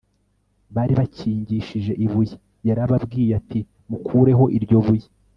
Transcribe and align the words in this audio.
bari 0.75 0.93
bakingishije 0.99 1.91
ibuye 2.05 2.33
Yarababwiye 2.67 3.31
ati 3.39 3.59
mukureho 3.89 4.43
iryo 4.57 4.77
buye 4.85 5.07